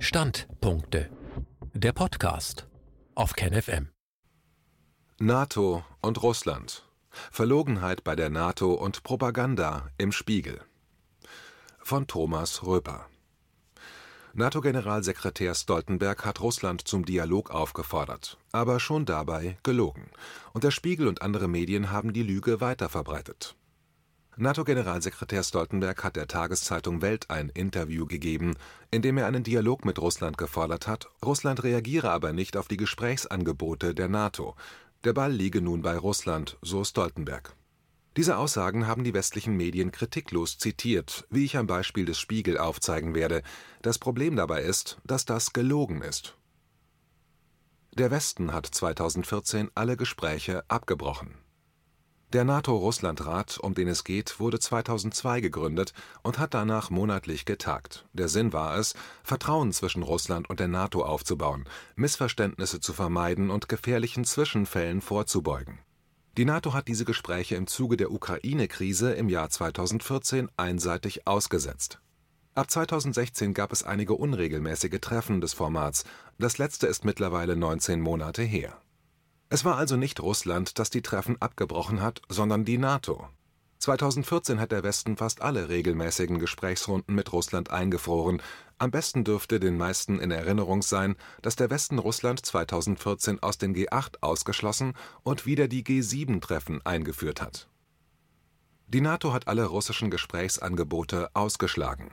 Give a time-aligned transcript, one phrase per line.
[0.00, 1.10] Standpunkte.
[1.74, 2.68] Der Podcast
[3.16, 3.88] auf KenFM.
[5.18, 6.88] NATO und Russland.
[7.32, 10.60] Verlogenheit bei der NATO und Propaganda im Spiegel.
[11.80, 13.08] Von Thomas Röper.
[14.34, 20.10] NATO-Generalsekretär Stoltenberg hat Russland zum Dialog aufgefordert, aber schon dabei gelogen.
[20.52, 23.56] Und der Spiegel und andere Medien haben die Lüge weiterverbreitet.
[24.40, 28.54] NATO-Generalsekretär Stoltenberg hat der Tageszeitung Welt ein Interview gegeben,
[28.92, 32.76] in dem er einen Dialog mit Russland gefordert hat, Russland reagiere aber nicht auf die
[32.76, 34.54] Gesprächsangebote der NATO.
[35.02, 37.56] Der Ball liege nun bei Russland, so Stoltenberg.
[38.16, 43.16] Diese Aussagen haben die westlichen Medien kritiklos zitiert, wie ich am Beispiel des Spiegel aufzeigen
[43.16, 43.42] werde.
[43.82, 46.36] Das Problem dabei ist, dass das gelogen ist.
[47.94, 51.34] Der Westen hat 2014 alle Gespräche abgebrochen.
[52.34, 58.06] Der NATO-Russland-Rat, um den es geht, wurde 2002 gegründet und hat danach monatlich getagt.
[58.12, 58.92] Der Sinn war es,
[59.22, 61.64] Vertrauen zwischen Russland und der NATO aufzubauen,
[61.96, 65.78] Missverständnisse zu vermeiden und gefährlichen Zwischenfällen vorzubeugen.
[66.36, 71.98] Die NATO hat diese Gespräche im Zuge der Ukraine-Krise im Jahr 2014 einseitig ausgesetzt.
[72.54, 76.04] Ab 2016 gab es einige unregelmäßige Treffen des Formats,
[76.38, 78.78] das letzte ist mittlerweile 19 Monate her
[79.50, 83.28] es war also nicht Russland, das die Treffen abgebrochen hat, sondern die NATO.
[83.78, 88.42] 2014 hat der Westen fast alle regelmäßigen Gesprächsrunden mit Russland eingefroren.
[88.76, 93.74] Am besten dürfte den meisten in Erinnerung sein, dass der Westen Russland 2014 aus den
[93.74, 97.68] G8 ausgeschlossen und wieder die G7-Treffen eingeführt hat.
[98.88, 102.10] Die NATO hat alle russischen Gesprächsangebote ausgeschlagen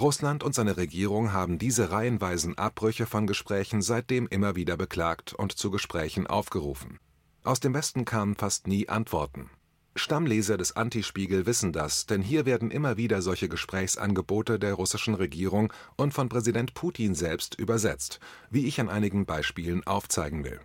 [0.00, 5.52] Russland und seine Regierung haben diese reihenweisen Abbrüche von Gesprächen seitdem immer wieder beklagt und
[5.52, 6.98] zu Gesprächen aufgerufen.
[7.44, 9.50] Aus dem Westen kamen fast nie Antworten.
[9.94, 15.72] Stammleser des Antispiegel wissen das, denn hier werden immer wieder solche Gesprächsangebote der russischen Regierung
[15.96, 18.20] und von Präsident Putin selbst übersetzt,
[18.50, 20.60] wie ich an einigen Beispielen aufzeigen will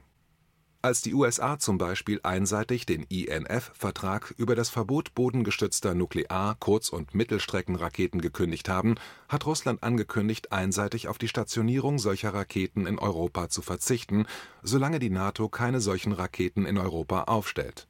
[0.85, 7.15] als die USA zum Beispiel einseitig den INF-Vertrag über das Verbot bodengestützter Nuklear Kurz und
[7.15, 8.93] Mittelstreckenraketen gekündigt haben,
[9.27, 14.27] hat Russland angekündigt, einseitig auf die Stationierung solcher Raketen in Europa zu verzichten,
[14.61, 17.87] solange die NATO keine solchen Raketen in Europa aufstellt.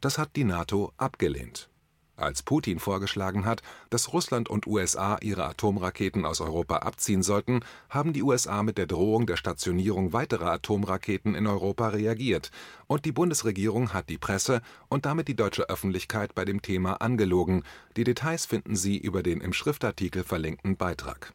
[0.00, 1.68] Das hat die NATO abgelehnt
[2.16, 7.60] als Putin vorgeschlagen hat, dass Russland und USA ihre Atomraketen aus Europa abziehen sollten,
[7.90, 12.50] haben die USA mit der Drohung der Stationierung weiterer Atomraketen in Europa reagiert,
[12.86, 17.62] und die Bundesregierung hat die Presse und damit die deutsche Öffentlichkeit bei dem Thema angelogen.
[17.96, 21.32] Die Details finden Sie über den im Schriftartikel verlinkten Beitrag.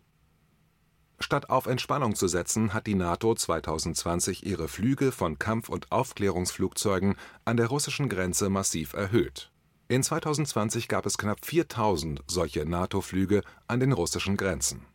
[1.19, 7.15] Statt auf Entspannung zu setzen, hat die NATO 2020 ihre Flüge von Kampf- und Aufklärungsflugzeugen
[7.45, 9.50] an der russischen Grenze massiv erhöht
[9.91, 14.85] in 2020 gab es knapp 4000 solche NATO-Flüge an den russischen Grenzen.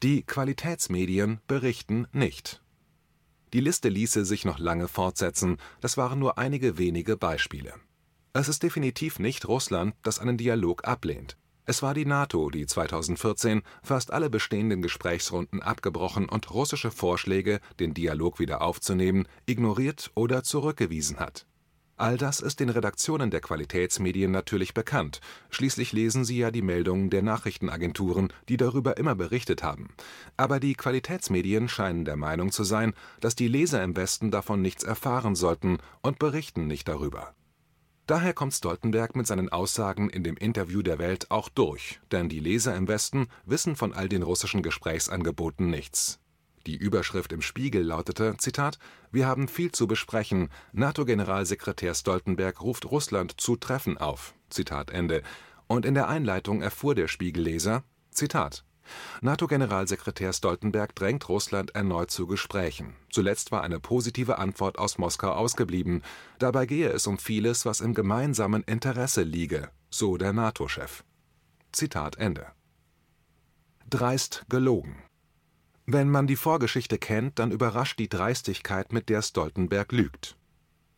[0.00, 2.62] Die Qualitätsmedien berichten nicht.
[3.52, 7.74] Die Liste ließe sich noch lange fortsetzen, das waren nur einige wenige Beispiele.
[8.32, 11.36] Es ist definitiv nicht Russland, das einen Dialog ablehnt.
[11.64, 17.92] Es war die NATO, die 2014 fast alle bestehenden Gesprächsrunden abgebrochen und russische Vorschläge, den
[17.92, 21.44] Dialog wieder aufzunehmen, ignoriert oder zurückgewiesen hat
[21.96, 27.08] All das ist den Redaktionen der Qualitätsmedien natürlich bekannt, schließlich lesen sie ja die Meldungen
[27.08, 29.90] der Nachrichtenagenturen, die darüber immer berichtet haben.
[30.36, 34.82] Aber die Qualitätsmedien scheinen der Meinung zu sein, dass die Leser im Westen davon nichts
[34.82, 37.32] erfahren sollten und berichten nicht darüber.
[38.06, 42.40] Daher kommt Stoltenberg mit seinen Aussagen in dem Interview der Welt auch durch, denn die
[42.40, 46.18] Leser im Westen wissen von all den russischen Gesprächsangeboten nichts
[46.66, 48.36] die Überschrift im Spiegel lautete:
[49.10, 50.50] Wir haben viel zu besprechen.
[50.72, 54.34] NATO-Generalsekretär Stoltenberg ruft Russland zu Treffen auf.
[54.50, 55.22] Zitat Ende.
[55.66, 58.64] Und in der Einleitung erfuhr der Spiegelleser: Zitat
[59.22, 62.94] NATO-Generalsekretär Stoltenberg drängt Russland erneut zu Gesprächen.
[63.10, 66.02] Zuletzt war eine positive Antwort aus Moskau ausgeblieben.
[66.38, 71.04] Dabei gehe es um vieles, was im gemeinsamen Interesse liege, so der NATO-Chef.
[71.72, 72.46] Zitat Ende.
[73.88, 75.02] Dreist gelogen.
[75.86, 80.34] Wenn man die Vorgeschichte kennt, dann überrascht die Dreistigkeit, mit der Stoltenberg lügt.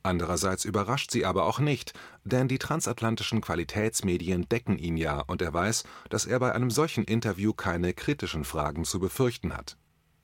[0.05, 1.93] Andererseits überrascht sie aber auch nicht,
[2.23, 7.03] denn die transatlantischen Qualitätsmedien decken ihn ja und er weiß, dass er bei einem solchen
[7.03, 9.77] Interview keine kritischen Fragen zu befürchten hat.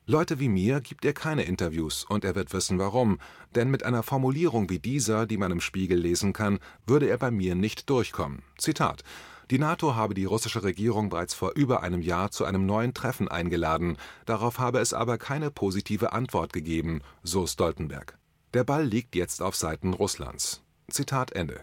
[0.06, 3.18] Leute wie mir gibt er keine Interviews und er wird wissen warum,
[3.56, 7.32] denn mit einer Formulierung wie dieser, die man im Spiegel lesen kann, würde er bei
[7.32, 8.42] mir nicht durchkommen.
[8.58, 9.02] Zitat
[9.50, 13.28] die NATO habe die russische Regierung bereits vor über einem Jahr zu einem neuen Treffen
[13.28, 13.96] eingeladen,
[14.26, 18.18] darauf habe es aber keine positive Antwort gegeben, so Stoltenberg.
[18.54, 20.62] Der Ball liegt jetzt auf Seiten Russlands.
[20.90, 21.60] Zitat Ende.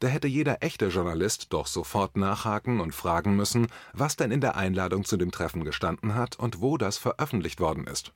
[0.00, 4.56] Da hätte jeder echte Journalist doch sofort nachhaken und fragen müssen, was denn in der
[4.56, 8.12] Einladung zu dem Treffen gestanden hat und wo das veröffentlicht worden ist.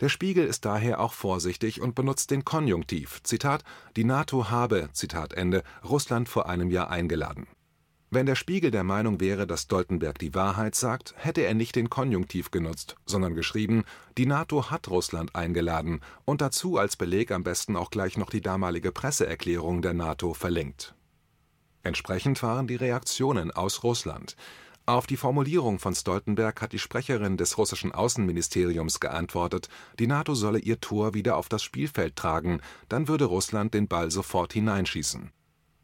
[0.00, 3.62] Der Spiegel ist daher auch vorsichtig und benutzt den Konjunktiv: Zitat:
[3.94, 7.46] Die NATO habe Zitat Ende, Russland vor einem Jahr eingeladen.
[8.14, 11.90] Wenn der Spiegel der Meinung wäre, dass Stoltenberg die Wahrheit sagt, hätte er nicht den
[11.90, 13.82] Konjunktiv genutzt, sondern geschrieben:
[14.16, 18.40] Die NATO hat Russland eingeladen und dazu als Beleg am besten auch gleich noch die
[18.40, 20.94] damalige Presseerklärung der NATO verlinkt.
[21.82, 24.36] Entsprechend waren die Reaktionen aus Russland.
[24.86, 29.68] Auf die Formulierung von Stoltenberg hat die Sprecherin des russischen Außenministeriums geantwortet,
[29.98, 34.12] die NATO solle ihr Tor wieder auf das Spielfeld tragen, dann würde Russland den Ball
[34.12, 35.32] sofort hineinschießen.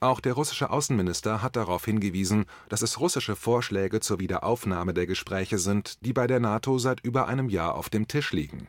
[0.01, 5.59] Auch der russische Außenminister hat darauf hingewiesen, dass es russische Vorschläge zur Wiederaufnahme der Gespräche
[5.59, 8.69] sind, die bei der NATO seit über einem Jahr auf dem Tisch liegen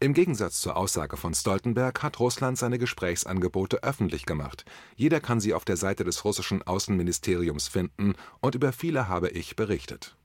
[0.00, 4.64] im Gegensatz zur Aussage von Stoltenberg hat Russland seine Gesprächsangebote öffentlich gemacht.
[4.94, 9.56] Jeder kann sie auf der Seite des russischen Außenministeriums finden, und über viele habe ich
[9.56, 10.16] berichtet.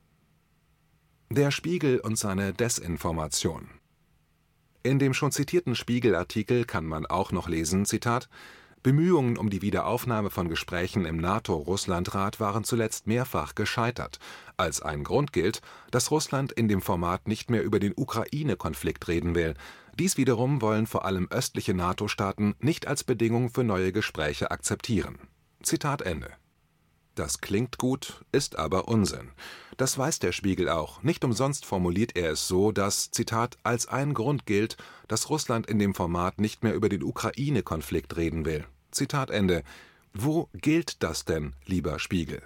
[1.32, 3.68] Der Spiegel und seine Desinformation
[4.84, 8.30] In dem schon zitierten Spiegel-Artikel kann man auch noch lesen, Zitat,
[8.84, 14.20] Bemühungen um die Wiederaufnahme von Gesprächen im NATO-Russland-Rat waren zuletzt mehrfach gescheitert.
[14.58, 19.36] Als ein Grund gilt, dass Russland in dem Format nicht mehr über den Ukraine-Konflikt reden
[19.36, 19.54] will.
[19.98, 25.18] Dies wiederum wollen vor allem östliche NATO-Staaten nicht als Bedingung für neue Gespräche akzeptieren.
[25.62, 26.32] Zitat Ende.
[27.16, 29.30] Das klingt gut, ist aber Unsinn.
[29.78, 31.04] Das weiß der Spiegel auch.
[31.04, 34.78] Nicht umsonst formuliert er es so, dass, Zitat, als ein Grund gilt,
[35.08, 38.66] dass Russland in dem Format nicht mehr über den Ukraine-Konflikt reden will.
[38.94, 39.64] Zitat Ende.
[40.14, 42.42] Wo gilt das denn, lieber Spiegel?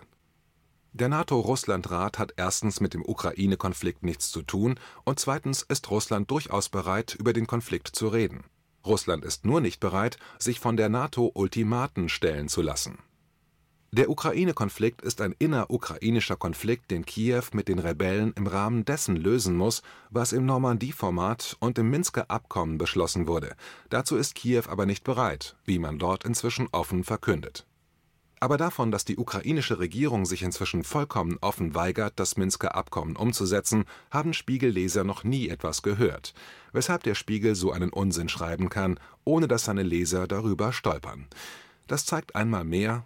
[0.94, 6.70] Der NATO-Russland-Rat hat erstens mit dem Ukraine-Konflikt nichts zu tun und zweitens ist Russland durchaus
[6.70, 8.46] bereit, über den Konflikt zu reden.
[8.86, 12.98] Russland ist nur nicht bereit, sich von der NATO Ultimaten stellen zu lassen.
[13.94, 19.56] Der Ukraine-Konflikt ist ein innerukrainischer Konflikt, den Kiew mit den Rebellen im Rahmen dessen lösen
[19.56, 23.56] muss, was im Normandie-Format und im Minsker Abkommen beschlossen wurde.
[23.90, 27.66] Dazu ist Kiew aber nicht bereit, wie man dort inzwischen offen verkündet.
[28.42, 33.86] Aber davon, dass die ukrainische Regierung sich inzwischen vollkommen offen weigert, das Minsker Abkommen umzusetzen,
[34.12, 36.34] haben Spiegelleser noch nie etwas gehört,
[36.74, 41.26] weshalb der Spiegel so einen Unsinn schreiben kann, ohne dass seine Leser darüber stolpern.
[41.88, 43.06] Das zeigt einmal mehr,